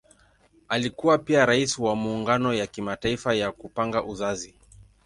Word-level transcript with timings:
Alikuwa 0.69 1.17
pia 1.17 1.45
Rais 1.45 1.79
wa 1.79 1.95
Muungano 1.95 2.53
ya 2.53 2.67
Kimataifa 2.67 3.33
ya 3.33 3.51
Kupanga 3.51 4.03
Uzazi. 4.03 4.55